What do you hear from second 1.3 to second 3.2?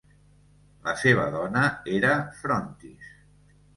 dona era Frontis.